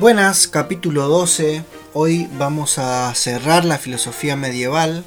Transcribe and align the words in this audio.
Buenas, 0.00 0.46
capítulo 0.46 1.08
12. 1.08 1.64
Hoy 1.92 2.28
vamos 2.38 2.78
a 2.78 3.12
cerrar 3.16 3.64
la 3.64 3.78
filosofía 3.78 4.36
medieval 4.36 5.02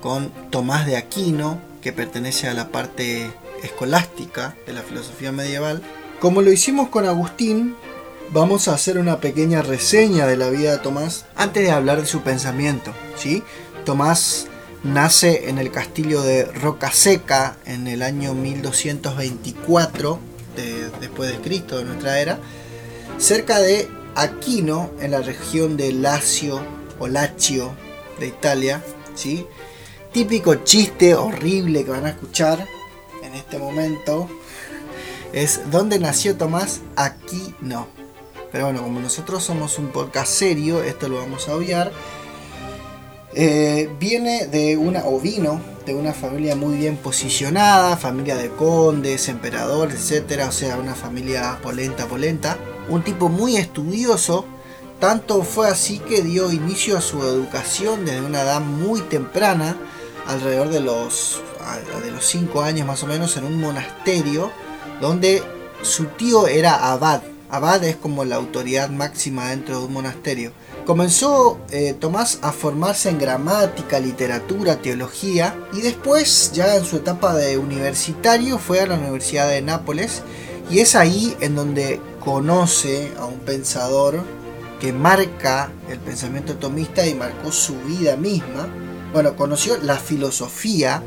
con 0.00 0.30
Tomás 0.48 0.86
de 0.86 0.96
Aquino, 0.96 1.60
que 1.82 1.92
pertenece 1.92 2.48
a 2.48 2.54
la 2.54 2.68
parte 2.68 3.30
escolástica 3.62 4.56
de 4.66 4.72
la 4.72 4.80
filosofía 4.80 5.30
medieval. 5.30 5.82
Como 6.20 6.40
lo 6.40 6.50
hicimos 6.50 6.88
con 6.88 7.04
Agustín, 7.04 7.76
vamos 8.30 8.66
a 8.66 8.72
hacer 8.72 8.96
una 8.96 9.20
pequeña 9.20 9.60
reseña 9.60 10.26
de 10.26 10.38
la 10.38 10.48
vida 10.48 10.72
de 10.72 10.78
Tomás 10.78 11.26
antes 11.36 11.62
de 11.62 11.70
hablar 11.70 12.00
de 12.00 12.06
su 12.06 12.22
pensamiento. 12.22 12.94
¿sí? 13.16 13.42
Tomás 13.84 14.46
nace 14.82 15.50
en 15.50 15.58
el 15.58 15.70
castillo 15.70 16.22
de 16.22 16.46
Rocaseca 16.46 17.58
en 17.66 17.86
el 17.88 18.00
año 18.00 18.32
1224 18.32 20.18
después 20.98 21.30
de 21.30 21.38
Cristo 21.40 21.76
de 21.76 21.84
nuestra 21.84 22.20
era, 22.20 22.38
cerca 23.18 23.58
de 23.58 23.88
Aquino, 24.16 24.90
en 25.00 25.10
la 25.10 25.20
región 25.20 25.76
de 25.76 25.92
Lacio 25.92 26.60
o 26.98 27.08
Lacio 27.08 27.72
de 28.18 28.28
Italia, 28.28 28.82
¿sí? 29.14 29.46
Típico 30.12 30.54
chiste 30.56 31.14
horrible 31.14 31.84
que 31.84 31.90
van 31.90 32.06
a 32.06 32.10
escuchar 32.10 32.66
en 33.22 33.34
este 33.34 33.58
momento 33.58 34.28
es 35.32 35.62
¿dónde 35.72 35.98
nació 35.98 36.36
Tomás? 36.36 36.80
Aquí 36.94 37.54
no. 37.60 37.88
Pero 38.52 38.66
bueno, 38.66 38.82
como 38.82 39.00
nosotros 39.00 39.42
somos 39.42 39.78
un 39.80 39.88
podcast 39.88 40.32
serio, 40.32 40.84
esto 40.84 41.08
lo 41.08 41.16
vamos 41.16 41.48
a 41.48 41.56
obviar. 41.56 41.90
Eh, 43.34 43.90
viene 43.98 44.46
de 44.46 44.76
una, 44.76 45.04
o 45.06 45.18
vino 45.18 45.60
de 45.86 45.94
una 45.96 46.12
familia 46.12 46.54
muy 46.54 46.76
bien 46.76 46.96
posicionada, 46.96 47.96
familia 47.96 48.36
de 48.36 48.50
condes, 48.50 49.28
emperadores, 49.28 49.96
etcétera, 49.96 50.48
o 50.48 50.52
sea, 50.52 50.76
una 50.76 50.94
familia 50.94 51.58
polenta, 51.60 52.06
polenta 52.06 52.56
un 52.88 53.02
tipo 53.02 53.28
muy 53.28 53.56
estudioso, 53.56 54.44
tanto 55.00 55.42
fue 55.42 55.68
así 55.68 55.98
que 55.98 56.22
dio 56.22 56.50
inicio 56.52 56.96
a 56.96 57.00
su 57.00 57.22
educación 57.22 58.04
desde 58.04 58.22
una 58.22 58.42
edad 58.42 58.60
muy 58.60 59.00
temprana, 59.02 59.76
alrededor 60.26 60.68
de 60.70 60.80
los, 60.80 61.42
de 62.02 62.10
los 62.10 62.24
5 62.24 62.62
años 62.62 62.86
más 62.86 63.02
o 63.02 63.06
menos, 63.06 63.36
en 63.36 63.44
un 63.44 63.60
monasterio 63.60 64.50
donde 65.00 65.42
su 65.82 66.06
tío 66.06 66.46
era 66.46 66.92
abad. 66.92 67.22
Abad 67.50 67.84
es 67.84 67.96
como 67.96 68.24
la 68.24 68.36
autoridad 68.36 68.88
máxima 68.88 69.50
dentro 69.50 69.78
de 69.78 69.86
un 69.86 69.92
monasterio. 69.92 70.52
Comenzó 70.86 71.58
eh, 71.70 71.94
Tomás 71.98 72.38
a 72.42 72.52
formarse 72.52 73.10
en 73.10 73.18
gramática, 73.18 74.00
literatura, 74.00 74.76
teología 74.76 75.56
y 75.72 75.80
después, 75.80 76.52
ya 76.52 76.76
en 76.76 76.84
su 76.84 76.96
etapa 76.96 77.34
de 77.34 77.58
universitario, 77.58 78.58
fue 78.58 78.80
a 78.80 78.86
la 78.86 78.96
Universidad 78.96 79.48
de 79.48 79.62
Nápoles 79.62 80.22
y 80.70 80.80
es 80.80 80.94
ahí 80.94 81.36
en 81.40 81.54
donde 81.54 82.00
conoce 82.20 83.12
a 83.18 83.26
un 83.26 83.38
pensador 83.40 84.22
que 84.80 84.92
marca 84.92 85.70
el 85.88 85.98
pensamiento 85.98 86.56
tomista 86.56 87.06
y 87.06 87.14
marcó 87.14 87.52
su 87.52 87.76
vida 87.82 88.16
misma. 88.16 88.68
Bueno, 89.12 89.36
conoció 89.36 89.76
la 89.82 89.96
filosofía 89.96 91.02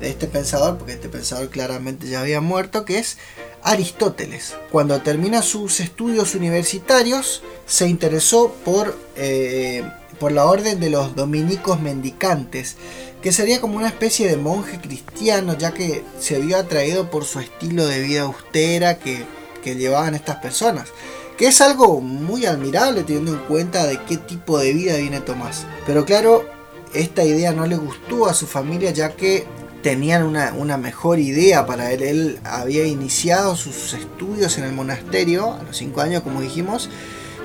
de 0.00 0.10
este 0.10 0.26
pensador, 0.26 0.76
porque 0.76 0.92
este 0.92 1.08
pensador 1.08 1.48
claramente 1.48 2.06
ya 2.06 2.20
había 2.20 2.40
muerto, 2.40 2.84
que 2.84 2.98
es 2.98 3.16
Aristóteles. 3.62 4.54
Cuando 4.70 5.00
termina 5.00 5.42
sus 5.42 5.80
estudios 5.80 6.34
universitarios, 6.34 7.42
se 7.66 7.88
interesó 7.88 8.52
por, 8.64 8.96
eh, 9.16 9.84
por 10.18 10.32
la 10.32 10.46
orden 10.46 10.80
de 10.80 10.90
los 10.90 11.14
dominicos 11.14 11.80
mendicantes, 11.80 12.76
que 13.22 13.32
sería 13.32 13.60
como 13.60 13.76
una 13.76 13.88
especie 13.88 14.28
de 14.28 14.36
monje 14.36 14.80
cristiano, 14.80 15.56
ya 15.56 15.72
que 15.72 16.04
se 16.18 16.38
vio 16.40 16.58
atraído 16.58 17.10
por 17.10 17.24
su 17.24 17.40
estilo 17.40 17.86
de 17.86 18.00
vida 18.00 18.22
austera 18.22 18.98
que 18.98 19.26
llevaban 19.64 20.14
estas 20.14 20.36
personas. 20.36 20.88
Que 21.36 21.48
es 21.48 21.60
algo 21.60 22.00
muy 22.00 22.46
admirable 22.46 23.02
teniendo 23.02 23.34
en 23.34 23.40
cuenta 23.40 23.86
de 23.86 24.00
qué 24.04 24.16
tipo 24.16 24.58
de 24.58 24.72
vida 24.72 24.96
viene 24.96 25.20
Tomás. 25.20 25.66
Pero 25.86 26.06
claro, 26.06 26.46
esta 26.94 27.24
idea 27.24 27.52
no 27.52 27.66
le 27.66 27.76
gustó 27.76 28.26
a 28.26 28.34
su 28.34 28.46
familia 28.46 28.90
ya 28.90 29.10
que 29.16 29.46
tenían 29.82 30.22
una, 30.24 30.76
mejor 30.78 31.18
idea 31.18 31.66
para 31.66 31.92
él. 31.92 32.02
Él 32.02 32.40
había 32.44 32.86
iniciado 32.86 33.54
sus 33.54 33.92
estudios 33.92 34.56
en 34.56 34.64
el 34.64 34.72
monasterio 34.72 35.52
a 35.52 35.62
los 35.62 35.76
5 35.76 36.00
años, 36.00 36.22
como 36.22 36.40
dijimos, 36.40 36.88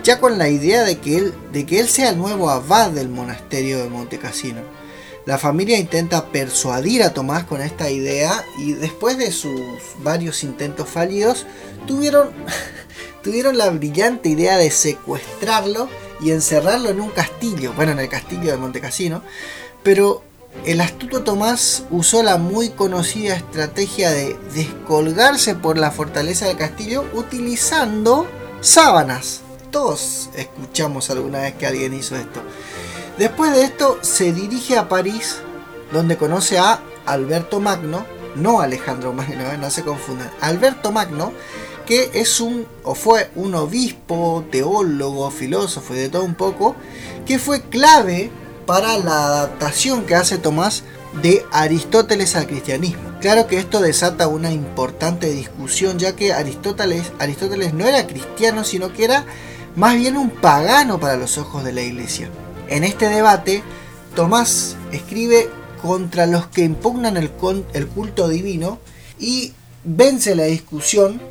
ya 0.03 0.19
con 0.19 0.37
la 0.37 0.49
idea 0.49 0.83
de 0.83 0.99
que 0.99 1.17
él, 1.17 1.89
sea 1.89 2.09
el 2.09 2.17
nuevo 2.17 2.49
abad 2.49 2.91
del 2.91 3.09
monasterio 3.09 3.79
de 3.79 3.89
Monte 3.89 4.17
Cassino. 4.17 4.61
La 5.25 5.37
familia 5.37 5.77
intenta 5.77 6.25
persuadir 6.27 7.03
a 7.03 7.13
Tomás 7.13 7.43
con 7.43 7.61
esta 7.61 7.91
idea 7.91 8.43
y 8.57 8.73
después 8.73 9.17
de 9.17 9.31
sus 9.31 9.61
varios 9.99 10.43
intentos 10.43 10.89
fallidos, 10.89 11.45
tuvieron, 11.85 12.31
tuvieron 13.23 13.57
la 13.57 13.69
brillante 13.69 14.29
idea 14.29 14.57
de 14.57 14.71
secuestrarlo 14.71 15.87
y 16.19 16.31
encerrarlo 16.31 16.89
en 16.89 17.01
un 17.01 17.09
castillo, 17.09 17.73
bueno, 17.73 17.91
en 17.91 17.99
el 17.99 18.09
castillo 18.09 18.51
de 18.51 18.57
Montecassino, 18.57 19.21
pero 19.83 20.23
el 20.65 20.81
astuto 20.81 21.23
Tomás 21.23 21.83
usó 21.91 22.23
la 22.23 22.37
muy 22.37 22.69
conocida 22.69 23.35
estrategia 23.35 24.11
de 24.11 24.37
descolgarse 24.53 25.55
por 25.55 25.77
la 25.77 25.91
fortaleza 25.91 26.47
del 26.47 26.57
castillo 26.57 27.05
utilizando 27.13 28.27
sábanas. 28.59 29.41
Todos 29.71 30.29
escuchamos 30.35 31.09
alguna 31.09 31.39
vez 31.39 31.53
que 31.55 31.65
alguien 31.65 31.93
hizo 31.93 32.17
esto. 32.17 32.41
Después 33.17 33.53
de 33.53 33.63
esto 33.63 33.99
se 34.01 34.33
dirige 34.33 34.77
a 34.77 34.89
París, 34.89 35.37
donde 35.93 36.17
conoce 36.17 36.59
a 36.59 36.81
Alberto 37.05 37.61
Magno, 37.61 38.05
no 38.35 38.61
Alejandro 38.61 39.13
Magno, 39.13 39.49
eh, 39.49 39.57
no 39.57 39.69
se 39.69 39.83
confundan, 39.83 40.29
Alberto 40.41 40.91
Magno, 40.91 41.31
que 41.85 42.11
es 42.13 42.41
un, 42.41 42.67
o 42.83 42.95
fue 42.95 43.31
un 43.35 43.55
obispo, 43.55 44.43
teólogo, 44.51 45.31
filósofo 45.31 45.93
y 45.93 45.99
de 45.99 46.09
todo 46.09 46.23
un 46.23 46.35
poco, 46.35 46.75
que 47.25 47.39
fue 47.39 47.61
clave 47.61 48.29
para 48.65 48.97
la 48.97 49.25
adaptación 49.25 50.05
que 50.05 50.15
hace 50.15 50.37
Tomás 50.37 50.83
de 51.21 51.45
Aristóteles 51.51 52.35
al 52.35 52.47
cristianismo. 52.47 53.11
Claro 53.21 53.47
que 53.47 53.57
esto 53.57 53.81
desata 53.81 54.27
una 54.27 54.51
importante 54.51 55.29
discusión, 55.29 55.99
ya 55.99 56.15
que 56.15 56.33
Aristóteles, 56.33 57.11
Aristóteles 57.19 57.73
no 57.73 57.85
era 57.85 58.07
cristiano, 58.07 58.63
sino 58.63 58.93
que 58.93 59.03
era 59.03 59.25
más 59.75 59.95
bien 59.95 60.17
un 60.17 60.29
pagano 60.29 60.99
para 60.99 61.17
los 61.17 61.37
ojos 61.37 61.63
de 61.63 61.73
la 61.73 61.81
iglesia. 61.81 62.29
En 62.67 62.83
este 62.83 63.09
debate, 63.09 63.63
Tomás 64.15 64.75
escribe 64.91 65.49
contra 65.81 66.27
los 66.27 66.47
que 66.47 66.61
impugnan 66.61 67.17
el, 67.17 67.29
culto 67.31 68.27
divino 68.27 68.79
y 69.19 69.53
vence 69.83 70.35
la 70.35 70.43
discusión, 70.43 71.21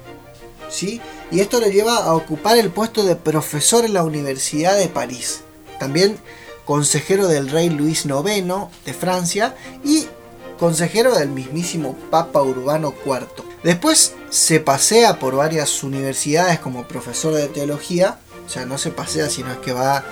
¿sí? 0.68 1.00
y 1.30 1.40
esto 1.40 1.60
le 1.60 1.70
lleva 1.70 1.96
a 1.96 2.14
ocupar 2.14 2.56
el 2.58 2.70
puesto 2.70 3.04
de 3.04 3.16
profesor 3.16 3.84
en 3.84 3.94
la 3.94 4.04
Universidad 4.04 4.76
de 4.76 4.88
París. 4.88 5.42
También 5.78 6.16
consejero 6.64 7.28
del 7.28 7.48
rey 7.50 7.70
Luis 7.70 8.04
IX 8.04 8.46
de 8.84 8.94
Francia 8.94 9.54
y 9.84 10.06
consejero 10.58 11.14
del 11.14 11.30
mismísimo 11.30 11.96
Papa 12.10 12.42
Urbano 12.42 12.92
IV. 13.04 13.26
Después 13.64 14.14
se 14.28 14.60
pasea 14.60 15.18
por 15.18 15.34
varias 15.34 15.82
universidades 15.82 16.60
como 16.60 16.86
profesor 16.86 17.34
de 17.34 17.48
teología, 17.48 18.18
o 18.50 18.52
sea, 18.52 18.66
no 18.66 18.78
se 18.78 18.91
pasea, 18.91 19.30
sino 19.30 19.52
es 19.52 19.58
que 19.58 19.72
va 19.72 20.02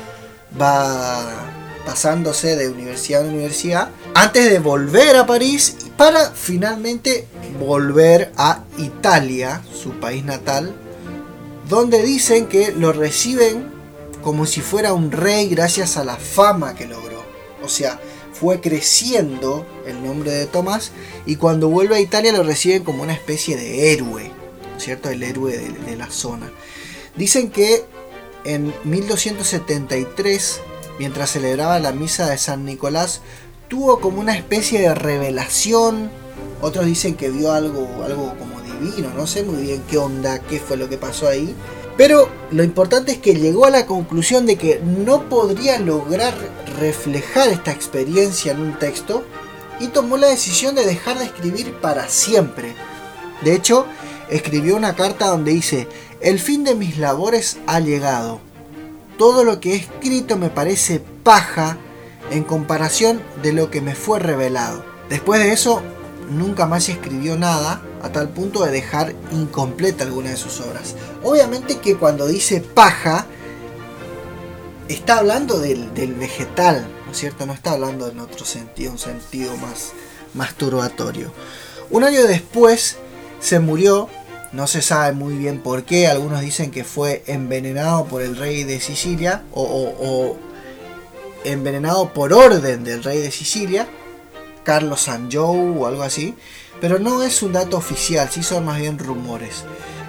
va 0.61 1.51
pasándose 1.85 2.55
de 2.55 2.69
universidad 2.69 3.23
a 3.23 3.29
universidad 3.29 3.91
antes 4.15 4.49
de 4.49 4.61
volver 4.61 5.17
a 5.17 5.27
París 5.27 5.77
para 5.97 6.31
finalmente 6.31 7.27
volver 7.59 8.31
a 8.37 8.63
Italia, 8.77 9.61
su 9.75 9.99
país 9.99 10.25
natal, 10.25 10.73
donde 11.69 12.01
dicen 12.05 12.47
que 12.47 12.71
lo 12.71 12.93
reciben 12.93 13.73
como 14.23 14.47
si 14.47 14.61
fuera 14.61 14.93
un 14.93 15.11
rey 15.11 15.49
gracias 15.49 15.97
a 15.97 16.05
la 16.05 16.15
fama 16.15 16.77
que 16.77 16.87
logró. 16.87 17.25
O 17.65 17.69
sea, 17.69 17.99
fue 18.33 18.61
creciendo 18.61 19.67
el 19.85 20.01
nombre 20.05 20.31
de 20.31 20.47
Tomás 20.47 20.93
y 21.27 21.35
cuando 21.35 21.71
vuelve 21.71 21.97
a 21.97 22.01
Italia 22.01 22.31
lo 22.31 22.45
reciben 22.45 22.85
como 22.85 23.03
una 23.03 23.15
especie 23.15 23.57
de 23.57 23.93
héroe, 23.93 24.31
¿cierto? 24.79 25.11
El 25.11 25.25
héroe 25.25 25.59
de, 25.59 25.71
de 25.71 25.97
la 25.97 26.09
zona. 26.09 26.53
Dicen 27.17 27.51
que 27.51 27.98
en 28.45 28.73
1273, 28.85 30.61
mientras 30.99 31.31
celebraba 31.31 31.79
la 31.79 31.93
misa 31.93 32.29
de 32.31 32.39
San 32.39 32.65
Nicolás, 32.65 33.21
tuvo 33.69 34.01
como 34.01 34.21
una 34.21 34.37
especie 34.37 34.81
de 34.81 34.95
revelación. 34.95 36.11
Otros 36.61 36.87
dicen 36.87 37.15
que 37.15 37.31
vio 37.31 37.53
algo, 37.53 37.87
algo 38.05 38.35
como 38.39 38.61
divino, 38.61 39.11
no 39.15 39.27
sé 39.27 39.43
muy 39.43 39.63
bien 39.63 39.83
qué 39.89 39.99
onda, 39.99 40.41
qué 40.41 40.59
fue 40.59 40.77
lo 40.77 40.89
que 40.89 40.99
pasó 40.99 41.29
ahí. 41.29 41.55
Pero 41.97 42.29
lo 42.53 42.63
importante 42.63 43.13
es 43.13 43.19
que 43.19 43.35
llegó 43.35 43.67
a 43.67 43.71
la 43.71 43.87
conclusión 43.87 44.47
de 44.47 44.57
que 44.57 44.81
no 44.81 45.29
podría 45.29 45.81
lograr 45.81 46.33
reflejar 46.79 47.49
esta 47.49 47.73
experiencia 47.73 48.53
en 48.53 48.61
un 48.61 48.79
texto 48.79 49.25
y 49.81 49.89
tomó 49.89 50.17
la 50.17 50.29
decisión 50.29 50.75
de 50.75 50.87
dejar 50.87 51.19
de 51.19 51.25
escribir 51.25 51.75
para 51.81 52.09
siempre. 52.09 52.75
De 53.43 53.55
hecho, 53.55 53.87
escribió 54.31 54.77
una 54.77 54.95
carta 54.95 55.27
donde 55.27 55.53
dice, 55.53 55.89
el 56.21 56.39
fin 56.39 56.65
de 56.65 56.75
mis 56.75 56.99
labores 56.99 57.59
ha 57.67 57.81
llegado. 57.81 58.41
Todo 59.19 59.45
lo 59.45 59.61
que 59.61 59.73
he 59.73 59.77
escrito 59.77 60.37
me 60.37 60.51
parece 60.51 61.01
paja 61.23 61.77
en 62.31 62.45
comparación 62.45 63.23
de 63.43 63.53
lo 63.53 63.71
que 63.71 63.81
me 63.81 63.95
fue 63.95 64.19
revelado. 64.19 64.85
Después 65.09 65.41
de 65.41 65.53
eso, 65.53 65.83
nunca 66.31 66.67
más 66.67 66.89
escribió 66.89 67.37
nada 67.37 67.83
a 68.03 68.11
tal 68.11 68.29
punto 68.29 68.65
de 68.65 68.71
dejar 68.71 69.15
incompleta 69.33 70.05
alguna 70.05 70.31
de 70.31 70.37
sus 70.37 70.61
obras. 70.61 70.95
Obviamente 71.23 71.79
que 71.79 71.97
cuando 71.97 72.27
dice 72.27 72.61
paja, 72.61 73.27
está 74.89 75.19
hablando 75.19 75.59
del, 75.59 75.91
vegetal, 76.15 76.87
¿no 77.07 77.13
es 77.13 77.19
cierto? 77.19 77.47
No 77.47 77.53
está 77.53 77.73
hablando 77.73 78.09
en 78.09 78.21
otro 78.21 78.45
sentido, 78.45 78.93
un 78.93 78.99
sentido 78.99 79.57
más 79.57 79.93
masturbatorio. 80.35 81.33
Un 81.91 82.05
año 82.05 82.25
después 82.25 82.97
se 83.41 83.61
murió, 83.61 84.09
no 84.53 84.67
se 84.67 84.83
sabe 84.83 85.13
muy 85.13 85.35
bien 85.37 85.61
por 85.61 85.85
qué, 85.85 86.07
algunos 86.07 86.41
dicen 86.41 86.71
que 86.71 86.85
fue 86.85 87.23
envenenado 87.27 88.07
por 88.07 88.23
el 88.23 88.37
rey 88.37 88.65
de 88.65 88.81
Sicilia 88.81 89.43
o, 89.53 90.37
envenenado 91.45 92.13
por 92.13 92.33
orden 92.33 92.85
del 92.85 93.05
rey 93.05 93.19
de 93.19 93.31
Sicilia, 93.31 93.87
Carlos 94.65 95.03
Sanjou 95.03 95.83
o 95.83 95.87
algo 95.87 96.03
así, 96.03 96.35
pero 96.81 96.99
no 96.99 97.23
es 97.23 97.43
un 97.43 97.53
dato 97.53 97.77
oficial, 97.77 98.29
sí 98.31 98.43
son 98.43 98.65
más 98.65 98.79
bien 98.79 98.99
rumores. 98.99 99.65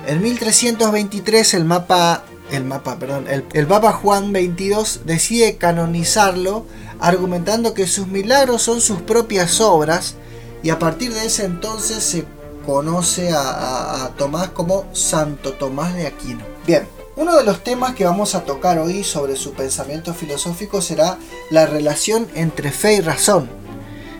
En 0.07 0.21
1323 0.21 1.53
el 1.53 1.65
mapa, 1.65 2.24
el 2.51 2.63
mapa, 2.63 2.97
perdón, 2.97 3.25
el, 3.27 3.68
Papa 3.68 3.92
Juan 3.94 4.31
XXII 4.31 5.03
decide 5.06 5.57
canonizarlo, 5.57 6.65
argumentando 7.00 7.74
que 7.74 7.88
sus 7.88 8.07
milagros 8.07 8.62
son 8.62 8.81
sus 8.81 9.01
propias 9.01 9.62
obras, 9.62 10.15
y 10.63 10.71
a 10.71 10.80
partir 10.80 11.13
de 11.13 11.25
ese 11.25 11.45
entonces 11.45 12.03
se 12.03 12.25
conoce 12.69 13.31
a, 13.33 14.12
Tomás 14.16 14.50
como 14.50 14.86
Santo 14.94 15.54
Tomás 15.54 15.95
de 15.95 16.06
Aquino. 16.06 16.42
Bien, 16.68 16.88
uno 17.16 17.36
de 17.36 17.44
los 17.44 17.63
temas 17.63 17.95
que 17.95 18.06
vamos 18.06 18.36
a 18.36 18.44
tocar 18.44 18.77
hoy 18.77 19.04
sobre 19.04 19.36
su 19.38 19.54
pensamiento 19.54 20.13
filosófico 20.13 20.80
será 20.80 21.18
la 21.50 21.66
relación 21.66 22.27
entre 22.36 22.71
fe 22.71 22.98
y 22.98 23.01
razón. 23.01 23.50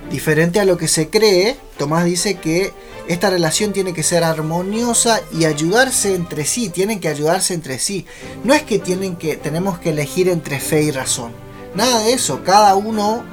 Diferente 0.10 0.60
a 0.60 0.66
lo 0.66 0.78
que 0.78 0.88
se 0.88 1.10
cree, 1.10 1.57
Tomás 1.78 2.06
dice 2.06 2.40
que 2.40 2.74
esta 3.07 3.30
relación 3.30 3.72
tiene 3.72 3.94
que 3.94 4.01
ser 4.01 4.24
armoniosa 4.24 5.22
y 5.31 5.46
ayudarse 5.46 6.16
entre 6.16 6.44
sí, 6.44 6.69
tienen 6.69 7.00
que 7.00 7.10
ayudarse 7.10 7.54
entre 7.54 7.78
sí. 7.78 8.07
No 8.44 8.56
es 8.56 8.63
que, 8.63 8.80
tienen 8.80 9.16
que 9.16 9.38
tenemos 9.38 9.78
que 9.78 9.92
elegir 9.92 10.28
entre 10.28 10.60
fe 10.60 10.81
y 10.81 10.90
razón. 10.90 11.34
Nada 11.75 12.00
de 12.00 12.13
eso, 12.13 12.44
cada 12.44 12.74
uno 12.74 13.24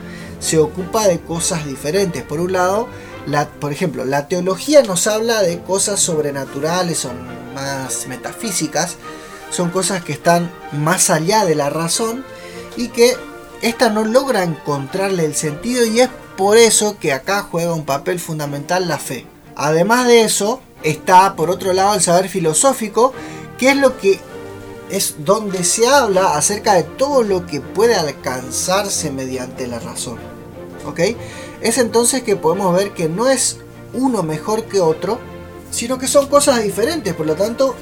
se 0.41 0.59
ocupa 0.59 1.09
de 1.09 1.21
cosas 1.21 1.65
diferentes. 1.65 2.23
Por 2.23 2.39
un 2.39 2.53
lado, 2.53 2.87
por 3.61 3.73
ejemplo, 3.73 4.05
la 4.05 4.29
teología 4.29 4.83
nos 4.83 5.07
habla 5.07 5.43
de 5.43 5.61
cosas 5.63 6.01
sobrenaturales 6.01 7.05
o 7.05 7.13
más 7.55 8.07
metafísicas, 8.07 8.97
son 9.51 9.71
cosas 9.71 10.05
que 10.05 10.13
están 10.13 10.51
más 10.73 11.11
allá 11.11 11.45
de 11.45 11.55
la 11.55 11.71
razón 11.71 12.25
y 12.77 12.89
que 12.89 13.17
esta 13.63 13.91
no 13.91 14.05
logra 14.05 14.43
encontrarle 14.43 15.25
el 15.25 15.35
sentido 15.35 15.85
y 15.85 16.01
es 16.01 16.11
por 16.37 16.57
eso 16.59 16.99
que 16.99 17.13
acá 17.13 17.43
juega 17.43 17.75
un 17.75 17.85
papel 17.85 18.21
fundamental 18.21 18.89
la 18.89 18.99
fe. 18.99 19.27
Además 19.57 20.07
de 20.07 20.23
eso, 20.23 20.61
está 20.83 21.35
por 21.35 21.51
otro 21.51 21.73
lado 21.73 21.95
el 21.95 22.03
saber 22.03 22.29
filosófico, 22.29 23.15
que 23.59 23.71
es 23.71 23.77
lo 23.77 23.97
que 23.97 24.21
es 24.91 25.17
donde 25.19 25.65
se 25.65 25.89
habla 25.89 26.37
acerca 26.37 26.75
de 26.75 26.83
todo 26.83 27.23
lo 27.23 27.47
que 27.47 27.61
puede 27.61 27.97
alcanzarse 27.97 29.11
mediante 29.11 29.67
la 29.67 29.79
razón. 29.79 30.36
¿Ok? 30.87 31.01
Es 31.61 31.79
entonces 31.79 32.23
que 32.23 32.37
podemos 32.37 32.75
ver 32.77 32.93
que 32.93 33.09
no 33.09 33.29
es 33.29 33.59
uno 33.93 34.23
mejor 34.23 34.65
que 34.65 34.81
otro, 34.81 35.19
sino 35.71 35.99
que 35.99 36.09
son 36.09 36.29
cosas 36.29 36.63
diferentes, 36.63 37.15
por 37.15 37.27
lo 37.27 37.35
tanto, 37.35 37.75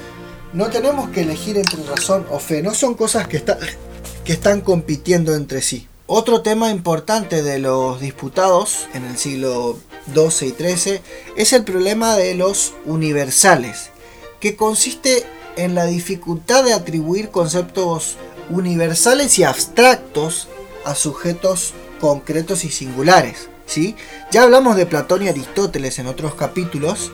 no 0.53 0.69
tenemos 0.69 1.09
que 1.09 1.21
elegir 1.21 1.57
entre 1.57 1.83
razón 1.83 2.25
o 2.31 2.39
fe, 2.39 2.61
no 2.61 2.73
son 2.73 2.95
cosas 2.95 3.27
que, 3.27 3.43
que 4.23 4.33
están 4.33 4.61
compitiendo 4.61 5.35
entre 5.35 5.61
sí. 5.61 5.87
Otro 6.07 6.41
tema 6.41 6.69
importante 6.69 7.41
de 7.41 7.59
los 7.59 7.99
disputados 7.99 8.87
en 8.93 9.05
el 9.05 9.17
siglo 9.17 9.77
XII 10.13 10.49
y 10.49 10.75
XIII 10.75 11.01
es 11.35 11.51
el 11.53 11.63
problema 11.63 12.15
de 12.15 12.35
los 12.35 12.73
universales, 12.85 13.89
que 14.39 14.55
consiste 14.55 15.25
en 15.57 15.73
la 15.73 15.85
dificultad 15.85 16.63
de 16.63 16.73
atribuir 16.73 17.29
conceptos 17.29 18.17
universales 18.49 19.39
y 19.39 19.43
abstractos 19.43 20.47
a 20.85 20.95
sujetos 20.95 21.73
concretos 21.99 22.63
y 22.63 22.69
singulares. 22.69 23.49
¿sí? 23.65 23.95
Ya 24.31 24.43
hablamos 24.43 24.75
de 24.75 24.85
Platón 24.85 25.23
y 25.23 25.27
Aristóteles 25.27 25.99
en 25.99 26.07
otros 26.07 26.35
capítulos, 26.35 27.11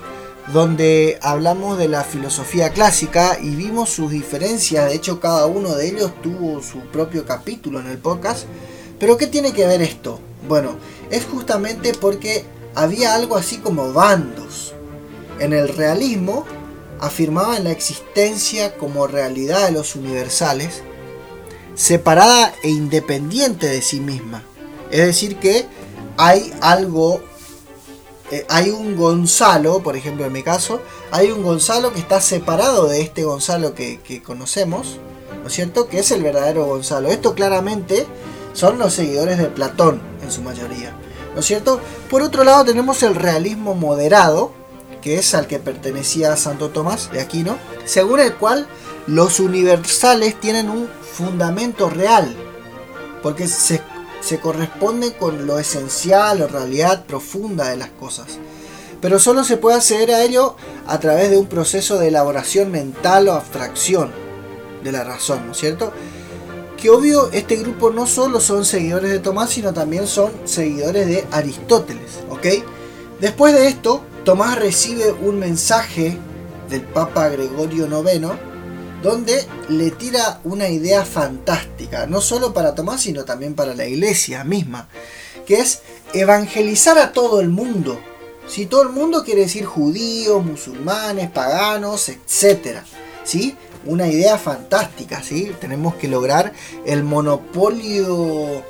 donde 0.54 1.18
hablamos 1.22 1.78
de 1.78 1.88
la 1.88 2.04
filosofía 2.04 2.72
clásica 2.72 3.38
y 3.42 3.56
vimos 3.56 3.90
sus 3.90 4.12
diferencias, 4.12 4.90
de 4.90 4.96
hecho 4.96 5.20
cada 5.20 5.46
uno 5.46 5.76
de 5.76 5.88
ellos 5.88 6.12
tuvo 6.22 6.62
su 6.62 6.80
propio 6.92 7.26
capítulo 7.26 7.80
en 7.80 7.88
el 7.88 7.98
podcast, 7.98 8.46
pero 9.00 9.18
¿qué 9.18 9.28
tiene 9.28 9.54
que 9.54 9.68
ver 9.68 9.82
esto? 9.82 10.20
Bueno, 10.48 10.76
es 11.10 11.26
justamente 11.26 11.94
porque 11.94 12.44
había 12.76 13.16
algo 13.16 13.36
así 13.36 13.58
como 13.58 13.94
bandos. 13.94 14.74
En 15.40 15.54
el 15.54 15.70
realismo 15.70 16.46
afirmaban 17.00 17.64
la 17.64 17.72
existencia 17.72 18.78
como 18.78 19.08
realidad 19.08 19.66
de 19.66 19.72
los 19.72 19.96
universales, 19.96 20.84
separada 21.76 22.54
e 22.64 22.70
independiente 22.70 23.68
de 23.68 23.82
sí 23.82 24.00
misma. 24.00 24.44
Es 24.90 25.06
decir, 25.06 25.38
que 25.38 25.66
hay 26.18 26.54
algo, 26.62 27.22
eh, 28.32 28.46
hay 28.50 28.70
un 28.70 28.96
Gonzalo, 28.96 29.82
por 29.82 29.96
ejemplo 29.96 30.26
en 30.26 30.34
mi 30.34 30.44
caso, 30.44 30.82
hay 31.12 31.32
un 31.32 31.44
Gonzalo 31.44 31.94
que 31.94 32.00
está 32.00 32.22
separado 32.22 32.88
de 32.88 33.02
este 33.02 33.24
Gonzalo 33.24 33.74
que, 33.74 34.00
que 34.02 34.22
conocemos, 34.22 34.98
¿no 35.42 35.48
es 35.48 35.54
cierto? 35.54 35.88
Que 35.88 36.00
es 36.00 36.12
el 36.12 36.24
verdadero 36.24 36.66
Gonzalo. 36.66 37.10
Esto 37.10 37.34
claramente 37.36 38.06
son 38.54 38.78
los 38.78 38.94
seguidores 38.94 39.38
de 39.38 39.48
Platón 39.48 40.02
en 40.22 40.32
su 40.32 40.42
mayoría. 40.42 40.94
¿No 41.34 41.40
es 41.40 41.46
cierto? 41.46 41.80
Por 42.10 42.22
otro 42.22 42.44
lado 42.44 42.66
tenemos 42.66 43.02
el 43.04 43.16
realismo 43.16 43.74
moderado, 43.74 44.52
que 45.02 45.18
es 45.18 45.34
al 45.34 45.48
que 45.48 45.60
pertenecía 45.60 46.36
Santo 46.36 46.70
Tomás 46.70 47.12
de 47.12 47.22
Aquino, 47.22 47.58
según 47.86 48.20
el 48.20 48.36
cual 48.36 48.68
los 49.08 49.40
universales 49.40 50.40
tienen 50.40 50.70
un 50.70 50.90
fundamento 51.12 51.90
real, 51.90 52.36
porque 53.22 53.48
se, 53.48 53.82
se 54.22 54.40
corresponde 54.40 55.14
con 55.14 55.46
lo 55.46 55.60
esencial 55.60 56.42
o 56.42 56.48
realidad 56.48 57.06
profunda 57.06 57.70
de 57.70 57.78
las 57.78 57.90
cosas. 57.90 58.40
Pero 59.02 59.20
solo 59.20 59.44
se 59.44 59.58
puede 59.58 59.78
acceder 59.78 60.12
a 60.12 60.24
ello 60.24 60.56
a 60.88 61.00
través 61.00 61.32
de 61.32 61.38
un 61.38 61.48
proceso 61.48 61.98
de 61.98 62.10
elaboración 62.10 62.72
mental 62.72 63.28
o 63.28 63.34
abstracción 63.34 64.12
de 64.84 64.92
la 64.92 65.04
razón, 65.04 65.46
¿no 65.46 65.52
es 65.54 65.58
cierto? 65.58 65.92
que 66.82 66.90
obvio 66.90 67.30
este 67.32 67.58
grupo 67.58 67.92
no 67.92 68.08
solo 68.08 68.42
son 68.42 68.66
seguidores 68.66 69.12
de 69.12 69.20
Tomás, 69.20 69.52
sino 69.52 69.72
también 69.72 70.08
son 70.08 70.32
seguidores 70.46 71.06
de 71.06 71.28
Aristóteles, 71.32 72.22
¿ok? 72.30 72.48
Después 73.20 73.54
de 73.54 73.68
esto, 73.68 74.02
Tomás 74.26 74.58
recibe 74.58 75.12
un 75.12 75.38
mensaje 75.38 76.18
del 76.70 76.82
Papa 76.82 77.30
Gregorio 77.30 77.86
IX, 77.86 78.30
donde 79.02 79.46
le 79.70 79.92
tira 79.92 80.42
una 80.44 80.70
idea 80.70 81.06
fantástica, 81.06 82.06
no 82.08 82.22
solo 82.22 82.54
para 82.54 82.76
Tomás, 82.76 83.02
sino 83.02 83.26
también 83.26 83.56
para 83.56 83.74
la 83.74 83.86
iglesia 83.86 84.44
misma, 84.44 84.90
que 85.46 85.56
es 85.56 85.82
evangelizar 86.14 86.98
a 86.98 87.12
todo 87.12 87.42
el 87.42 87.50
mundo. 87.50 88.00
Si 88.48 88.66
todo 88.66 88.84
el 88.84 88.90
mundo 88.90 89.24
quiere 89.24 89.42
decir 89.42 89.66
judíos, 89.66 90.44
musulmanes, 90.44 91.30
paganos, 91.32 92.10
etc. 92.10 92.80
¿Sí? 93.24 93.56
una 93.86 94.08
idea 94.08 94.38
fantástica, 94.38 95.24
¿sí? 95.24 95.52
Tenemos 95.60 95.96
que 95.96 96.08
lograr 96.08 96.54
el 96.86 97.04
monopolio, 97.04 98.64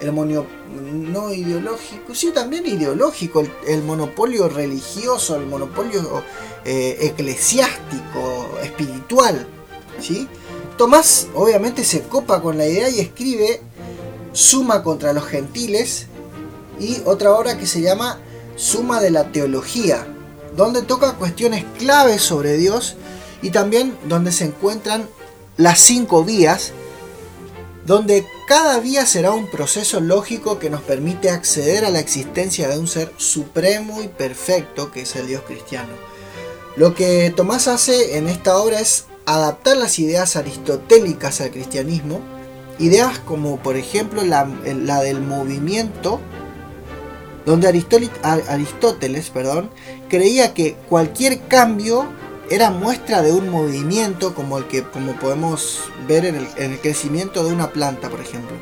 el 0.00 0.14
no 0.14 1.32
ideológico, 1.32 2.14
sí, 2.14 2.30
también 2.32 2.66
ideológico, 2.66 3.44
el, 3.66 3.82
monopolio 3.82 4.48
religioso, 4.48 5.36
el 5.36 5.46
monopolio 5.46 6.22
eh, 6.64 6.98
eclesiástico, 7.00 8.58
espiritual, 8.62 9.46
Tomás 10.76 11.28
obviamente 11.34 11.84
se 11.84 12.02
copa 12.02 12.42
con 12.42 12.58
la 12.58 12.66
idea 12.66 12.88
y 12.90 13.00
escribe 13.00 13.60
Suma 14.32 14.82
contra 14.82 15.12
los 15.12 15.24
gentiles 15.24 16.06
y 16.78 16.98
otra 17.06 17.32
obra 17.32 17.56
que 17.56 17.66
se 17.66 17.80
llama 17.80 18.18
Suma 18.56 19.00
de 19.00 19.10
la 19.10 19.32
Teología, 19.32 20.06
donde 20.54 20.82
toca 20.82 21.14
cuestiones 21.14 21.64
claves 21.78 22.22
sobre 22.22 22.56
Dios 22.56 22.96
y 23.40 23.50
también 23.50 23.96
donde 24.08 24.32
se 24.32 24.44
encuentran 24.44 25.08
las 25.56 25.80
cinco 25.80 26.24
vías, 26.24 26.72
donde 27.86 28.26
cada 28.46 28.78
vía 28.80 29.06
será 29.06 29.32
un 29.32 29.46
proceso 29.46 30.00
lógico 30.00 30.58
que 30.58 30.68
nos 30.68 30.82
permite 30.82 31.30
acceder 31.30 31.84
a 31.84 31.90
la 31.90 32.00
existencia 32.00 32.68
de 32.68 32.78
un 32.78 32.88
ser 32.88 33.12
supremo 33.16 34.02
y 34.02 34.08
perfecto 34.08 34.90
que 34.90 35.02
es 35.02 35.16
el 35.16 35.26
Dios 35.26 35.42
cristiano. 35.46 35.92
Lo 36.76 36.94
que 36.94 37.32
Tomás 37.34 37.68
hace 37.68 38.18
en 38.18 38.28
esta 38.28 38.58
obra 38.58 38.80
es 38.80 39.06
adaptar 39.26 39.76
las 39.76 39.98
ideas 39.98 40.36
aristotélicas 40.36 41.40
al 41.40 41.50
cristianismo, 41.50 42.20
ideas 42.78 43.18
como 43.18 43.58
por 43.58 43.76
ejemplo 43.76 44.22
la, 44.24 44.44
del 45.02 45.20
movimiento, 45.20 46.20
donde 47.44 47.68
Aristóteles 47.68 49.30
perdón, 49.30 49.70
creía 50.08 50.54
que 50.54 50.76
cualquier 50.88 51.40
cambio 51.48 52.06
era 52.48 52.70
muestra 52.70 53.22
de 53.22 53.32
un 53.32 53.48
movimiento 53.50 54.34
como 54.34 54.58
el 54.58 54.66
que 54.68 54.84
como 54.84 55.14
podemos 55.14 55.80
ver 56.06 56.24
en 56.24 56.36
el, 56.36 56.48
en 56.56 56.72
el 56.72 56.80
crecimiento 56.80 57.44
de 57.44 57.52
una 57.52 57.72
planta, 57.72 58.08
por 58.08 58.20
ejemplo. 58.20 58.56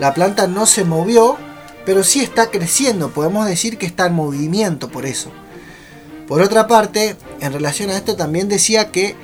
La 0.00 0.12
planta 0.14 0.48
no 0.48 0.66
se 0.66 0.84
movió, 0.84 1.36
pero 1.84 2.02
sí 2.02 2.20
está 2.20 2.50
creciendo, 2.50 3.10
podemos 3.10 3.46
decir 3.46 3.78
que 3.78 3.86
está 3.86 4.06
en 4.06 4.14
movimiento 4.14 4.88
por 4.88 5.06
eso. 5.06 5.30
Por 6.26 6.42
otra 6.42 6.66
parte, 6.66 7.16
en 7.40 7.52
relación 7.52 7.90
a 7.90 7.96
esto 7.96 8.16
también 8.16 8.48
decía 8.48 8.90
que 8.90 9.16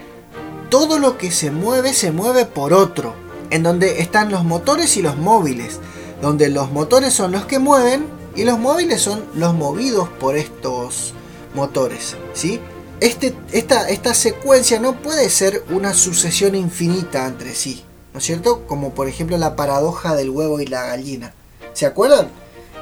todo 0.75 0.99
lo 0.99 1.19
que 1.19 1.31
se 1.31 1.52
mueve 1.52 1.95
se 1.95 2.11
mueve 2.11 2.47
por 2.47 2.73
otro, 2.73 3.14
en 3.50 3.62
donde 3.62 4.00
están 4.00 4.33
los 4.33 4.43
motores 4.43 4.97
y 4.97 5.02
los 5.02 5.16
móviles, 5.16 5.78
donde 6.21 6.49
los 6.49 6.73
motores 6.73 7.14
son 7.14 7.31
los 7.31 7.47
que 7.47 7.61
mueven 7.61 8.07
y 8.35 8.43
los 8.43 8.59
móviles 8.59 9.00
son 9.00 9.25
los 9.37 9.54
movidos 9.54 10.09
por 10.19 10.37
estos 10.37 11.14
motores, 11.54 12.16
¿sí? 12.33 12.59
Este, 12.99 13.37
esta, 13.52 13.88
esta 13.88 14.14
secuencia 14.14 14.81
no 14.81 15.00
puede 15.00 15.31
ser 15.31 15.62
una 15.71 15.95
sucesión 15.95 16.57
infinita 16.57 17.25
entre 17.25 17.54
sí, 17.54 17.85
¿no 18.12 18.19
es 18.19 18.25
cierto? 18.25 18.66
Como 18.66 18.95
por 18.95 19.07
ejemplo 19.07 19.38
la 19.38 19.54
paradoja 19.54 20.16
del 20.16 20.31
huevo 20.31 20.59
y 20.59 20.66
la 20.66 20.87
gallina. 20.87 21.35
¿Se 21.73 21.87
acuerdan? 21.87 22.33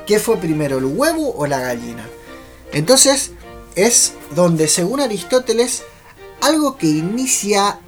¿Qué 0.06 0.18
fue 0.18 0.38
primero, 0.38 0.78
el 0.78 0.86
huevo 0.86 1.34
o 1.36 1.46
la 1.46 1.60
gallina? 1.60 2.08
Entonces 2.72 3.32
es 3.74 4.14
donde, 4.34 4.66
según 4.66 5.00
Aristóteles, 5.00 5.82
algo 6.40 6.76
que 6.76 6.88
inicia 6.88 7.78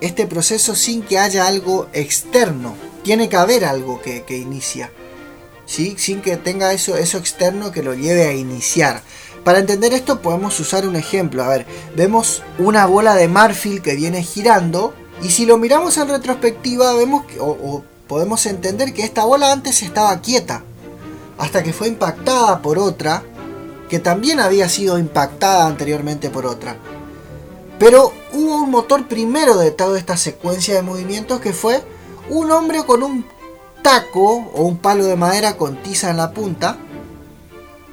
este 0.00 0.26
proceso 0.26 0.74
sin 0.74 1.02
que 1.02 1.18
haya 1.18 1.46
algo 1.46 1.88
externo. 1.92 2.74
Tiene 3.02 3.28
que 3.28 3.36
haber 3.36 3.64
algo 3.64 4.00
que, 4.00 4.24
inicia. 4.36 4.90
¿sí? 5.66 5.94
Sin 5.98 6.22
que 6.22 6.36
tenga 6.36 6.72
eso, 6.72 6.96
eso 6.96 7.18
externo 7.18 7.72
que 7.72 7.82
lo 7.82 7.94
lleve 7.94 8.26
a 8.26 8.34
iniciar. 8.34 9.02
Para 9.44 9.58
entender 9.58 9.94
esto 9.94 10.20
podemos 10.20 10.58
usar 10.60 10.86
un 10.86 10.96
ejemplo. 10.96 11.42
A 11.42 11.48
ver, 11.48 11.66
vemos 11.96 12.42
una 12.58 12.86
bola 12.86 13.14
de 13.14 13.28
marfil 13.28 13.80
que 13.82 13.94
viene 13.94 14.22
girando 14.22 14.94
y 15.22 15.30
si 15.30 15.46
lo 15.46 15.58
miramos 15.58 15.96
en 15.96 16.08
retrospectiva 16.08 16.94
vemos 16.94 17.24
o 17.38 17.82
podemos 18.06 18.44
entender 18.46 18.92
que 18.92 19.04
esta 19.04 19.24
bola 19.24 19.52
antes 19.52 19.82
estaba 19.82 20.20
quieta 20.20 20.64
hasta 21.38 21.62
que 21.62 21.72
fue 21.72 21.88
impactada 21.88 22.60
por 22.60 22.78
otra 22.78 23.22
que 23.88 23.98
también 23.98 24.40
había 24.40 24.68
sido 24.68 24.98
impactada 24.98 25.66
anteriormente 25.66 26.30
por 26.30 26.46
otra. 26.46 26.76
Pero 27.80 28.12
hubo 28.34 28.56
un 28.62 28.70
motor 28.70 29.08
primero 29.08 29.56
de 29.56 29.70
toda 29.70 29.98
esta 29.98 30.18
secuencia 30.18 30.74
de 30.74 30.82
movimientos 30.82 31.40
que 31.40 31.54
fue 31.54 31.82
un 32.28 32.52
hombre 32.52 32.84
con 32.84 33.02
un 33.02 33.24
taco 33.82 34.50
o 34.52 34.64
un 34.64 34.76
palo 34.76 35.06
de 35.06 35.16
madera 35.16 35.56
con 35.56 35.82
tiza 35.82 36.10
en 36.10 36.18
la 36.18 36.32
punta. 36.32 36.76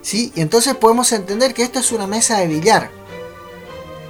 ¿sí? 0.01 0.33
Y 0.35 0.41
entonces 0.41 0.75
podemos 0.75 1.13
entender 1.13 1.53
que 1.53 1.63
esto 1.63 1.79
es 1.79 1.93
una 1.93 2.05
mesa 2.05 2.37
de 2.37 2.47
billar. 2.47 2.91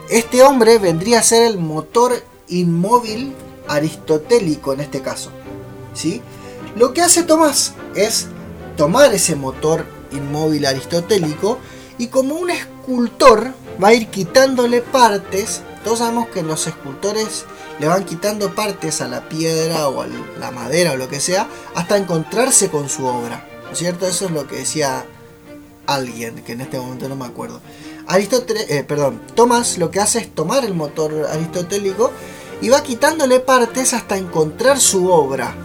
Este 0.10 0.42
hombre 0.42 0.80
vendría 0.80 1.20
a 1.20 1.24
ser 1.24 1.46
el 1.46 1.60
motor 1.60 2.24
inmóvil 2.48 3.36
aristotélico 3.68 4.74
en 4.74 4.80
este 4.80 5.02
caso. 5.02 5.30
¿sí? 5.94 6.24
Lo 6.76 6.92
que 6.92 7.04
hace 7.04 7.22
Tomás 7.22 7.74
es 7.96 8.30
tomar 8.78 9.14
ese 9.14 9.36
motor 9.36 9.86
inmóvil 10.12 10.66
aristotélico 10.66 11.60
y 12.00 12.08
como 12.08 12.34
un 12.34 12.50
escultor 12.50 13.54
va 13.82 13.90
a 13.90 13.94
ir 13.94 14.08
quitándole 14.08 14.82
partes. 14.82 15.62
Todos 15.88 16.00
sabemos 16.00 16.28
que 16.28 16.44
los 16.44 16.68
escultores 16.68 17.46
le 17.80 17.88
van 17.88 18.04
quitando 18.04 18.54
partes 18.54 19.00
a 19.00 19.08
la 19.08 19.30
piedra 19.30 19.88
o 19.88 20.02
a 20.02 20.08
la 20.38 20.52
madera 20.52 20.92
o 20.92 20.98
lo 20.98 21.08
que 21.08 21.22
sea 21.22 21.48
hasta 21.76 21.96
encontrarse 21.96 22.70
con 22.70 22.90
su 22.90 23.06
obra. 23.06 23.48
¿No 23.64 23.72
es 23.72 23.78
cierto? 23.78 24.06
Eso 24.06 24.26
es 24.26 24.32
lo 24.32 24.48
que 24.48 24.58
decía 24.58 25.06
alguien, 25.86 26.44
que 26.44 26.52
en 26.52 26.60
este 26.60 26.78
momento 26.78 27.08
no 27.08 27.16
me 27.16 27.24
acuerdo. 27.24 27.62
Aristóteles, 28.06 28.70
eh, 28.70 28.84
perdón, 28.84 29.22
Tomás 29.34 29.78
lo 29.78 29.90
que 29.90 30.02
hace 30.02 30.20
es 30.20 30.36
tomar 30.36 30.66
el 30.66 30.74
motor 30.74 31.26
aristotélico 31.32 32.12
y 32.60 32.68
va 32.68 32.84
quitándole 32.84 33.40
partes 33.40 33.94
hasta 33.94 34.18
encontrar 34.18 34.82
su 34.82 35.10
obra. 35.10 35.56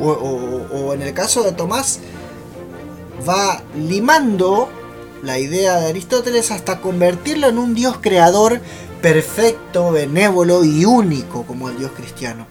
o 0.00 0.94
en 0.94 1.02
el 1.02 1.12
caso 1.12 1.42
de 1.42 1.52
Tomás, 1.52 2.00
va 3.28 3.62
limando 3.76 4.70
la 5.22 5.38
idea 5.38 5.78
de 5.78 5.88
Aristóteles 5.88 6.52
hasta 6.52 6.80
convertirlo 6.80 7.48
en 7.48 7.58
un 7.58 7.74
Dios 7.74 7.98
creador 8.00 8.62
perfecto, 9.00 9.92
benévolo 9.92 10.64
y 10.64 10.84
único 10.84 11.44
como 11.46 11.68
el 11.68 11.78
Dios 11.78 11.92
cristiano. 11.96 12.46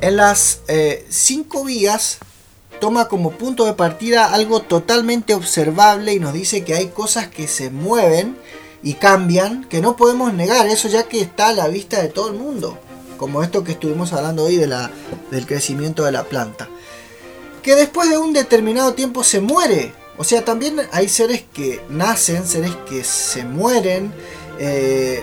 En 0.00 0.16
las 0.16 0.60
eh, 0.68 1.04
cinco 1.08 1.64
vías 1.64 2.18
toma 2.80 3.08
como 3.08 3.32
punto 3.32 3.64
de 3.64 3.72
partida 3.72 4.32
algo 4.32 4.60
totalmente 4.60 5.34
observable 5.34 6.14
y 6.14 6.20
nos 6.20 6.32
dice 6.32 6.62
que 6.62 6.74
hay 6.74 6.88
cosas 6.88 7.28
que 7.28 7.48
se 7.48 7.70
mueven 7.70 8.36
y 8.82 8.94
cambian 8.94 9.64
que 9.64 9.80
no 9.80 9.96
podemos 9.96 10.32
negar, 10.32 10.68
eso 10.68 10.88
ya 10.88 11.04
que 11.04 11.20
está 11.20 11.48
a 11.48 11.52
la 11.52 11.68
vista 11.68 12.00
de 12.00 12.08
todo 12.08 12.28
el 12.28 12.34
mundo, 12.34 12.78
como 13.16 13.42
esto 13.42 13.64
que 13.64 13.72
estuvimos 13.72 14.12
hablando 14.12 14.44
hoy 14.44 14.56
de 14.56 14.68
la, 14.68 14.90
del 15.32 15.46
crecimiento 15.46 16.04
de 16.04 16.12
la 16.12 16.24
planta. 16.24 16.68
Que 17.62 17.74
después 17.74 18.08
de 18.08 18.18
un 18.18 18.32
determinado 18.32 18.94
tiempo 18.94 19.24
se 19.24 19.40
muere, 19.40 19.92
o 20.16 20.24
sea, 20.24 20.44
también 20.44 20.80
hay 20.92 21.08
seres 21.08 21.44
que 21.52 21.80
nacen, 21.88 22.46
seres 22.46 22.74
que 22.88 23.02
se 23.04 23.44
mueren, 23.44 24.12
eh, 24.58 25.22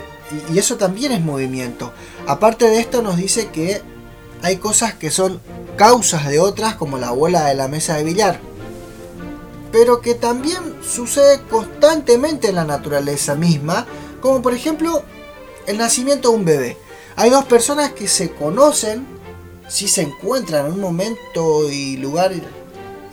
y, 0.52 0.58
eso 0.58 0.78
también 0.78 1.12
es 1.12 1.22
movimiento. 1.22 1.92
Aparte 2.28 2.66
de 2.66 2.80
esto 2.80 3.02
nos 3.02 3.18
dice 3.18 3.48
que 3.48 3.82
hay 4.42 4.58
cosas 4.58 4.94
que 4.94 5.12
son 5.12 5.40
causas 5.78 6.28
de 6.28 6.40
otras, 6.40 6.76
como 6.76 6.98
la 6.98 7.12
bola 7.12 7.46
de 7.46 7.56
la 7.56 7.68
mesa 7.68 7.96
de 7.96 8.04
billar. 8.04 8.40
Pero 9.72 10.02
que 10.02 10.16
también 10.16 10.76
sucede 10.84 11.42
constantemente 11.50 12.50
en 12.50 12.56
la 12.56 12.66
naturaleza 12.66 13.36
misma, 13.36 13.86
como 14.22 14.42
por 14.42 14.54
ejemplo 14.54 15.04
el 15.68 15.78
nacimiento 15.78 16.30
de 16.30 16.36
un 16.36 16.46
bebé. 16.46 16.78
Hay 17.16 17.30
dos 17.30 17.46
personas 17.46 17.92
que 17.92 18.08
se 18.08 18.32
conocen, 18.32 19.06
si 19.68 19.88
se 19.88 20.02
encuentran 20.02 20.68
en 20.68 20.74
un 20.74 20.80
momento 20.82 21.70
y 21.70 21.98
lugar 21.98 22.34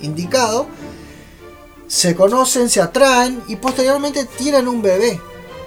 indicado, 0.01 0.67
se 1.87 2.15
conocen, 2.15 2.69
se 2.69 2.81
atraen 2.81 3.43
y 3.49 3.57
posteriormente 3.57 4.25
tienen 4.25 4.69
un 4.69 4.83
bebé, 4.83 5.21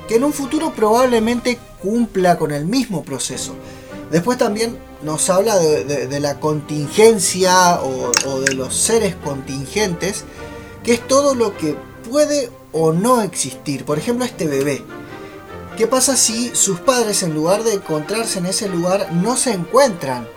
que 0.08 0.16
en 0.16 0.24
un 0.24 0.34
futuro 0.34 0.74
probablemente 0.74 1.60
cumpla 1.82 2.38
con 2.38 2.52
el 2.52 2.66
mismo 2.66 3.04
proceso. 3.04 3.56
Después 4.12 4.38
también 4.38 4.78
nos 5.02 5.30
habla 5.30 5.58
de, 5.58 6.20
la 6.20 6.40
contingencia 6.40 7.82
o, 7.82 8.40
de 8.42 8.54
los 8.54 8.76
seres 8.76 9.16
contingentes, 9.16 10.24
que 10.84 10.94
es 10.94 11.08
todo 11.08 11.36
lo 11.36 11.58
que 11.58 11.76
puede 12.10 12.52
o 12.72 12.92
no 12.92 13.22
existir. 13.22 13.86
Por 13.86 13.98
ejemplo, 13.98 14.26
este 14.26 14.48
bebé. 14.48 14.84
¿Qué 15.78 15.88
pasa 15.88 16.16
si 16.16 16.56
sus 16.56 16.80
padres 16.80 17.24
en 17.24 17.34
lugar 17.34 17.64
de 17.64 17.74
encontrarse 17.74 18.40
en 18.40 18.46
ese 18.46 18.70
lugar 18.70 19.12
no 19.12 19.36
se 19.36 19.52
encuentran? 19.52 20.28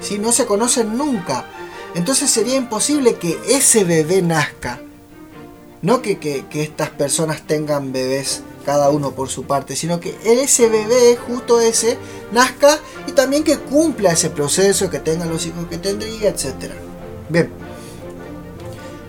Si 0.00 0.18
no 0.18 0.30
se 0.30 0.46
conocen 0.46 0.96
nunca. 0.96 1.46
Entonces 1.94 2.30
sería 2.30 2.56
imposible 2.56 3.14
que 3.14 3.38
ese 3.48 3.84
bebé 3.84 4.22
nazca. 4.22 4.80
No 5.82 6.02
que, 6.02 6.44
estas 6.52 6.90
personas 6.90 7.42
tengan 7.42 7.92
bebés 7.92 8.42
cada 8.68 8.90
uno 8.90 9.12
por 9.12 9.30
su 9.30 9.44
parte, 9.44 9.74
sino 9.76 9.98
que 9.98 10.14
ese 10.26 10.68
bebé, 10.68 11.16
justo 11.16 11.58
ese, 11.58 11.96
nazca 12.32 12.78
y 13.06 13.12
también 13.12 13.42
que 13.42 13.56
cumpla 13.58 14.12
ese 14.12 14.28
proceso, 14.28 14.90
que 14.90 14.98
tenga 14.98 15.24
los 15.24 15.46
hijos 15.46 15.64
que 15.70 15.78
tendría, 15.78 16.28
etc. 16.28 16.74
Bien. 17.30 17.50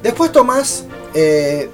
Después 0.01 0.31
Tomás 0.31 0.85
eh, 1.13 1.69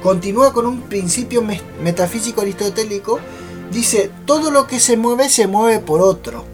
continúa 0.00 0.52
con 0.52 0.64
un 0.66 0.82
principio 0.82 1.42
metafísico 1.82 2.42
aristotélico. 2.42 3.18
Dice, 3.72 4.12
todo 4.26 4.52
lo 4.52 4.68
que 4.68 4.78
se 4.78 4.96
mueve 4.96 5.28
se 5.28 5.48
mueve 5.48 5.80
por 5.80 6.02
otro. 6.02 6.44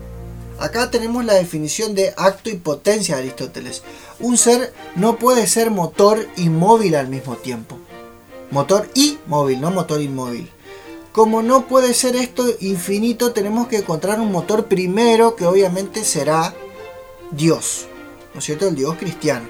Acá 0.59 0.91
tenemos 0.91 1.27
la 1.27 1.35
definición 1.35 1.95
de 1.95 2.15
acto 2.17 2.49
y 2.49 2.55
potencia 2.55 3.17
de 3.17 3.25
Aristóteles. 3.25 3.83
Un 4.19 4.39
ser 4.39 4.73
no 4.95 5.19
puede 5.19 5.47
ser 5.47 5.71
motor 5.71 6.27
y 6.39 6.49
móvil 6.49 6.95
al 6.95 7.09
mismo 7.09 7.37
tiempo. 7.37 7.77
Motor 8.51 8.89
y 8.95 9.19
móvil, 9.27 9.61
no 9.61 9.71
motor 9.71 10.01
inmóvil. 10.01 10.51
Como 11.13 11.43
no 11.43 11.67
puede 11.67 11.95
ser 11.95 12.15
esto 12.15 12.45
infinito, 12.61 13.33
tenemos 13.33 13.69
que 13.69 13.79
encontrar 13.79 14.21
un 14.21 14.31
motor 14.31 14.67
primero 14.67 15.35
que 15.35 15.47
obviamente 15.47 16.05
será 16.05 16.55
Dios. 17.31 17.87
¿No 18.35 18.41
es 18.41 18.45
cierto? 18.45 18.69
El 18.69 18.77
Dios 18.77 18.97
cristiano. 18.99 19.49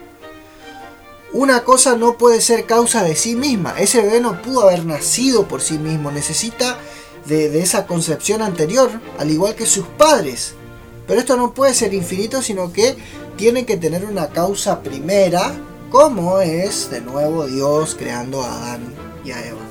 Una 1.33 1.65
cosa 1.65 1.97
no 1.97 2.17
puede 2.17 2.41
ser 2.41 2.67
causa 2.67 3.03
de 3.03 3.17
sí 3.17 3.35
misma. 3.35 3.75
Ese 3.79 4.01
bebé 4.01 4.21
no 4.21 4.41
pudo 4.41 4.63
haber 4.63 4.85
nacido 4.85 5.49
por 5.49 5.61
sí 5.61 5.77
mismo. 5.77 6.11
Necesita 6.11 6.79
de, 7.27 7.51
de 7.51 7.61
esa 7.61 7.87
concepción 7.87 8.43
anterior, 8.43 8.89
al 9.19 9.31
igual 9.31 9.57
que 9.57 9.67
sus 9.67 9.87
padres. 9.87 10.55
Pero 11.07 11.21
esto 11.21 11.37
no 11.37 11.53
puede 11.53 11.75
ser 11.75 11.95
infinito, 11.95 12.43
sino 12.43 12.73
que 12.73 12.97
tiene 13.37 13.67
que 13.67 13.77
tener 13.77 14.05
una 14.05 14.29
causa 14.29 14.83
primera, 14.83 15.53
como 15.99 16.41
es 16.41 16.91
de 16.91 17.01
nuevo 17.01 17.47
Dios 17.47 17.97
creando 17.99 18.43
a 18.43 18.53
Adán 18.53 18.95
y 19.25 19.31
a 19.31 19.47
Eva. 19.47 19.63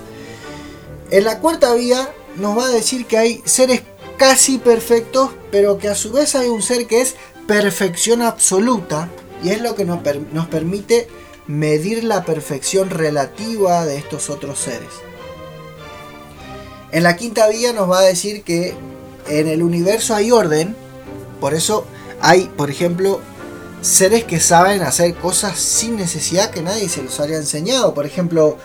En 1.11 1.23
la 1.23 1.39
cuarta 1.39 1.75
vía 1.75 2.11
nos 2.37 2.57
va 2.57 2.65
a 2.65 2.71
decir 2.71 3.05
que 3.05 3.19
hay 3.19 3.43
seres 3.45 3.83
casi 4.17 4.57
perfectos, 4.57 5.29
pero 5.51 5.77
que 5.77 5.87
a 5.87 5.93
su 5.93 6.11
vez 6.11 6.33
hay 6.33 6.47
un 6.47 6.63
ser 6.63 6.87
que 6.87 7.01
es 7.01 7.13
perfección 7.47 8.23
absoluta 8.23 9.07
y 9.43 9.51
es 9.51 9.61
lo 9.61 9.75
que 9.75 9.85
nos 9.85 10.47
permite 10.47 11.07
medir 11.45 12.03
la 12.03 12.25
perfección 12.25 12.89
relativa 12.89 13.85
de 13.85 13.97
estos 13.97 14.31
otros 14.31 14.57
seres. 14.57 14.89
En 16.91 17.03
la 17.03 17.17
quinta 17.17 17.47
vía 17.49 17.71
nos 17.71 17.87
va 17.87 17.99
a 17.99 18.01
decir 18.01 18.41
que 18.41 18.73
en 19.27 19.47
el 19.47 19.61
universo 19.61 20.15
hay 20.15 20.31
orden, 20.31 20.75
por 21.39 21.53
eso 21.53 21.85
hay, 22.19 22.49
por 22.57 22.71
ejemplo, 22.71 23.21
seres 23.85 24.23
que 24.23 24.39
saben 24.39 24.81
hacer 24.81 25.13
cosas 25.15 25.59
sin 25.59 25.95
necesidad 25.95 26.49
que 26.49 26.61
nadie 26.61 26.89
se 26.89 27.03
los 27.03 27.19
haya 27.19 27.37
enseñado. 27.37 27.93
Por 27.93 28.05
ejemplo, 28.05 28.57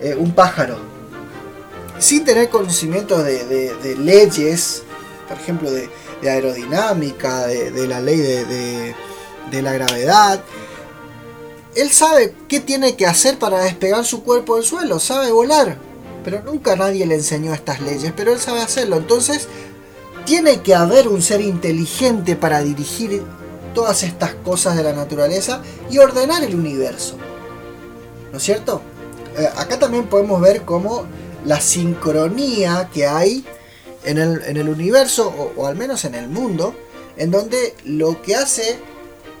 eh, 0.00 0.14
un 0.14 0.32
pájaro. 0.32 0.78
Sin 1.98 2.24
tener 2.24 2.48
conocimiento 2.48 3.22
de, 3.22 3.96
leyes, 3.98 4.82
por 5.28 5.36
ejemplo, 5.36 5.70
de, 5.70 5.88
aerodinámica, 6.22 7.46
de, 7.46 7.86
la 7.86 8.00
ley 8.00 8.18
de 8.18 9.62
la 9.62 9.72
gravedad, 9.72 10.42
él 11.74 11.90
sabe 11.90 12.34
qué 12.48 12.60
tiene 12.60 12.96
que 12.96 13.06
hacer 13.06 13.38
para 13.38 13.60
despegar 13.60 14.04
su 14.04 14.24
cuerpo 14.24 14.56
del 14.56 14.64
suelo, 14.64 14.98
sabe 14.98 15.30
volar. 15.30 15.76
Pero 16.24 16.42
nunca 16.42 16.76
nadie 16.76 17.06
le 17.06 17.16
enseñó 17.16 17.52
estas 17.52 17.80
leyes, 17.80 18.12
pero 18.16 18.32
él 18.32 18.40
sabe 18.40 18.60
hacerlo. 18.60 18.96
Entonces, 18.96 19.48
tiene 20.24 20.62
que 20.62 20.74
haber 20.74 21.08
un 21.08 21.22
ser 21.22 21.40
inteligente 21.40 22.36
para 22.36 22.62
dirigir 22.62 23.22
todas 23.74 24.02
estas 24.02 24.34
cosas 24.34 24.76
de 24.76 24.82
la 24.82 24.92
naturaleza 24.92 25.62
y 25.90 25.98
ordenar 25.98 26.42
el 26.42 26.54
universo. 26.54 27.16
¿No 28.30 28.38
es 28.38 28.44
cierto? 28.44 28.82
Eh, 29.36 29.48
acá 29.56 29.78
también 29.78 30.06
podemos 30.06 30.40
ver 30.40 30.62
cómo 30.62 31.04
la 31.44 31.60
sincronía 31.60 32.88
que 32.92 33.06
hay 33.06 33.44
en 34.04 34.18
el, 34.18 34.68
universo, 34.68 35.28
o, 35.28 35.60
o 35.60 35.66
al 35.66 35.76
menos 35.76 36.04
en 36.04 36.14
el 36.14 36.28
mundo, 36.28 36.74
en 37.16 37.30
donde 37.30 37.74
lo 37.84 38.20
que 38.20 38.34
hace 38.34 38.78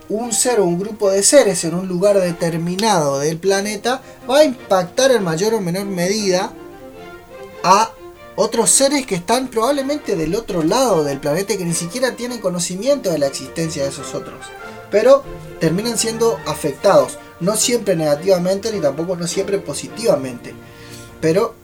un 0.08 0.32
ser 0.32 0.60
o 0.60 0.64
un 0.64 0.78
grupo 0.78 1.10
de 1.10 1.22
seres 1.22 1.64
en 1.64 1.74
un 1.74 1.88
lugar 1.88 2.20
determinado 2.20 3.18
del 3.18 3.38
planeta 3.38 4.02
va 4.28 4.38
a 4.38 4.44
impactar 4.44 5.10
en 5.10 5.24
mayor 5.24 5.54
o 5.54 5.60
menor 5.60 5.86
medida 5.86 6.52
a 7.64 7.92
otros 8.36 8.70
seres 8.70 9.06
que 9.06 9.14
están 9.14 9.48
probablemente 9.48 10.16
del 10.16 10.34
otro 10.34 10.62
lado 10.62 11.04
del 11.04 11.20
planeta 11.20 11.52
y 11.52 11.58
que 11.58 11.64
ni 11.64 11.74
siquiera 11.74 12.16
tienen 12.16 12.40
conocimiento 12.40 13.10
de 13.10 13.18
la 13.18 13.26
existencia 13.26 13.82
de 13.82 13.90
esos 13.90 14.14
otros. 14.14 14.38
Pero 14.90 15.22
terminan 15.60 15.98
siendo 15.98 16.38
afectados, 16.46 17.18
no 17.40 17.56
siempre 17.56 17.96
negativamente 17.96 18.72
ni 18.72 18.80
tampoco 18.80 19.16
no 19.16 19.26
siempre 19.26 19.58
positivamente. 19.58 20.54
Pero 21.20 21.54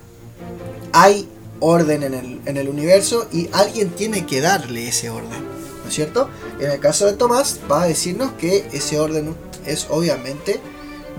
hay 0.92 1.28
orden 1.60 2.02
en 2.02 2.14
el, 2.14 2.40
en 2.44 2.56
el 2.56 2.68
universo 2.68 3.26
y 3.32 3.48
alguien 3.52 3.90
tiene 3.90 4.26
que 4.26 4.40
darle 4.40 4.88
ese 4.88 5.10
orden, 5.10 5.44
¿no 5.82 5.88
es 5.88 5.94
cierto? 5.94 6.28
En 6.60 6.70
el 6.70 6.80
caso 6.80 7.06
de 7.06 7.14
Tomás 7.14 7.60
va 7.70 7.82
a 7.82 7.87
decirnos 7.87 8.32
que 8.32 8.68
ese 8.72 8.98
orden 8.98 9.34
es 9.66 9.87
obviamente 9.90 10.60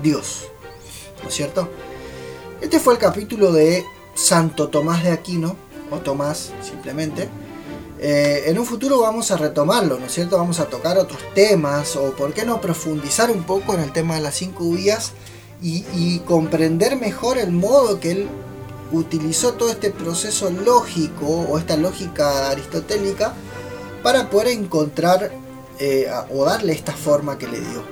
Dios, 0.02 0.44
¿no 1.22 1.28
es 1.28 1.34
cierto? 1.34 1.68
Este 2.60 2.78
fue 2.78 2.94
el 2.94 2.98
capítulo 2.98 3.52
de 3.52 3.84
Santo 4.14 4.68
Tomás 4.68 5.02
de 5.02 5.10
Aquino, 5.10 5.56
o 5.90 5.98
Tomás 5.98 6.52
simplemente. 6.62 7.28
Eh, 8.02 8.44
en 8.46 8.58
un 8.58 8.64
futuro 8.64 9.00
vamos 9.00 9.30
a 9.30 9.36
retomarlo, 9.36 9.98
¿no 9.98 10.06
es 10.06 10.12
cierto? 10.12 10.38
Vamos 10.38 10.58
a 10.58 10.66
tocar 10.66 10.96
otros 10.96 11.20
temas, 11.34 11.96
o 11.96 12.12
por 12.12 12.32
qué 12.32 12.46
no 12.46 12.60
profundizar 12.60 13.30
un 13.30 13.42
poco 13.42 13.74
en 13.74 13.80
el 13.80 13.92
tema 13.92 14.14
de 14.14 14.22
las 14.22 14.36
cinco 14.36 14.70
vías 14.70 15.12
y, 15.62 16.20
comprender 16.20 16.96
mejor 16.96 17.36
el 17.36 17.52
modo 17.52 18.00
que 18.00 18.12
él 18.12 18.28
utilizó 18.92 19.52
todo 19.52 19.70
este 19.70 19.90
proceso 19.90 20.50
lógico 20.50 21.26
o 21.26 21.58
esta 21.58 21.76
lógica 21.76 22.50
aristotélica 22.50 23.34
para 24.02 24.30
poder 24.30 24.48
encontrar 24.48 25.30
eh, 25.78 26.10
o 26.30 26.46
darle 26.46 26.72
esta 26.72 26.92
forma 26.92 27.36
que 27.36 27.46
le 27.46 27.60
dio. 27.60 27.82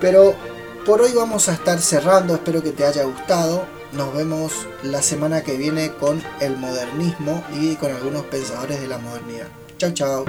Pero 0.00 0.34
por 0.86 1.02
hoy 1.02 1.10
vamos 1.12 1.48
a 1.48 1.54
estar 1.54 1.80
cerrando, 1.80 2.34
espero 2.34 2.62
que 2.62 2.70
te 2.70 2.84
haya 2.84 3.02
gustado. 3.04 3.66
Nos 3.92 4.14
vemos 4.14 4.66
la 4.82 5.02
semana 5.02 5.42
que 5.42 5.56
viene 5.56 5.92
con 5.92 6.22
el 6.40 6.56
modernismo 6.56 7.42
y 7.58 7.76
con 7.76 7.90
algunos 7.90 8.24
pensadores 8.26 8.80
de 8.80 8.88
la 8.88 8.98
modernidad. 8.98 9.48
Chao, 9.78 9.92
chao. 9.92 10.24